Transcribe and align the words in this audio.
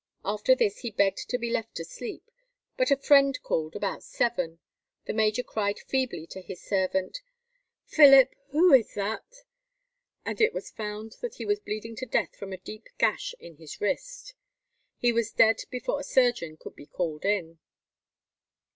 After 0.25 0.55
this 0.55 0.79
he 0.79 0.89
begged 0.89 1.29
to 1.29 1.37
be 1.37 1.51
left 1.51 1.75
to 1.75 1.85
sleep; 1.85 2.31
but 2.75 2.89
a 2.89 2.97
friend 2.97 3.37
called 3.43 3.75
about 3.75 4.01
seven: 4.01 4.57
the 5.05 5.13
major 5.13 5.43
cried 5.43 5.77
feebly 5.77 6.25
to 6.31 6.41
his 6.41 6.59
servant, 6.59 7.19
"Philip, 7.85 8.33
who 8.47 8.73
is 8.73 8.95
that?" 8.95 9.43
and 10.25 10.41
it 10.41 10.55
was 10.55 10.71
found 10.71 11.17
that 11.21 11.35
he 11.35 11.45
was 11.45 11.59
bleeding 11.59 11.95
to 11.97 12.07
death 12.07 12.35
from 12.35 12.51
a 12.51 12.57
deep 12.57 12.87
gash 12.97 13.35
in 13.39 13.57
his 13.57 13.79
wrist. 13.79 14.33
He 14.97 15.11
was 15.11 15.29
dead 15.31 15.59
before 15.69 15.99
a 15.99 16.03
surgeon 16.03 16.57
could 16.57 16.75
be 16.75 16.87
called 16.87 17.23
in. 17.23 17.59